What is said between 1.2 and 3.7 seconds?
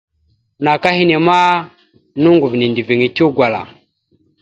ma noŋgov nendəviŋ etew gwala.